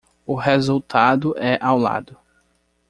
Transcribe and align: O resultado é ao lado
O 0.25 0.33
resultado 0.33 1.35
é 1.37 1.59
ao 1.61 1.77
lado 1.77 2.17